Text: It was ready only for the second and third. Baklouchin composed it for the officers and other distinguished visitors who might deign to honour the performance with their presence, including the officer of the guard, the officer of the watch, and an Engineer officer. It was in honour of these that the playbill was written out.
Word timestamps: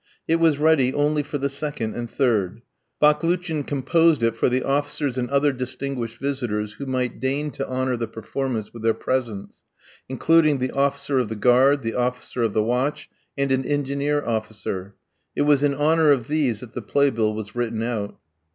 It 0.27 0.37
was 0.37 0.57
ready 0.57 0.91
only 0.95 1.21
for 1.21 1.37
the 1.37 1.47
second 1.47 1.93
and 1.93 2.09
third. 2.09 2.63
Baklouchin 2.99 3.61
composed 3.61 4.23
it 4.23 4.35
for 4.35 4.49
the 4.49 4.63
officers 4.63 5.15
and 5.15 5.29
other 5.29 5.51
distinguished 5.53 6.17
visitors 6.19 6.73
who 6.73 6.87
might 6.87 7.19
deign 7.19 7.51
to 7.51 7.67
honour 7.69 7.95
the 7.95 8.07
performance 8.07 8.73
with 8.73 8.81
their 8.81 8.95
presence, 8.95 9.61
including 10.09 10.57
the 10.57 10.71
officer 10.71 11.19
of 11.19 11.29
the 11.29 11.35
guard, 11.35 11.83
the 11.83 11.93
officer 11.93 12.41
of 12.41 12.53
the 12.53 12.63
watch, 12.63 13.09
and 13.37 13.51
an 13.51 13.63
Engineer 13.63 14.25
officer. 14.25 14.95
It 15.35 15.43
was 15.43 15.63
in 15.63 15.75
honour 15.75 16.09
of 16.09 16.27
these 16.27 16.61
that 16.61 16.73
the 16.73 16.81
playbill 16.81 17.35
was 17.35 17.55
written 17.55 17.83
out. 17.83 18.17